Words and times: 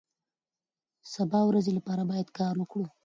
د 1.03 1.05
سبا 1.13 1.39
ورځې 1.45 1.71
لپاره 1.77 2.03
باید 2.11 2.27
کار 2.39 2.53
وکړو. 2.57 2.87